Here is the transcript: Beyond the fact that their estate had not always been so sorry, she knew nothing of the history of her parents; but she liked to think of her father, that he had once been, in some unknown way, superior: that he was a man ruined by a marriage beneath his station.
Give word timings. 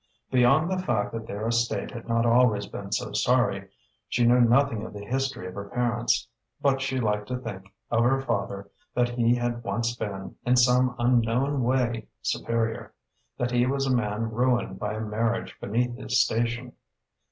Beyond 0.31 0.71
the 0.71 0.79
fact 0.81 1.11
that 1.11 1.27
their 1.27 1.47
estate 1.47 1.91
had 1.91 2.07
not 2.09 2.25
always 2.25 2.65
been 2.65 2.91
so 2.91 3.11
sorry, 3.13 3.69
she 4.09 4.25
knew 4.25 4.41
nothing 4.41 4.83
of 4.83 4.93
the 4.93 5.05
history 5.05 5.45
of 5.45 5.53
her 5.53 5.69
parents; 5.69 6.27
but 6.59 6.81
she 6.81 6.99
liked 6.99 7.27
to 7.27 7.37
think 7.37 7.71
of 7.91 8.03
her 8.03 8.19
father, 8.19 8.71
that 8.95 9.09
he 9.09 9.35
had 9.35 9.63
once 9.63 9.95
been, 9.95 10.37
in 10.43 10.55
some 10.55 10.95
unknown 10.97 11.61
way, 11.61 12.07
superior: 12.23 12.95
that 13.37 13.51
he 13.51 13.67
was 13.67 13.85
a 13.85 13.95
man 13.95 14.31
ruined 14.31 14.79
by 14.79 14.95
a 14.95 15.01
marriage 15.01 15.55
beneath 15.61 15.95
his 15.95 16.19
station. 16.19 16.73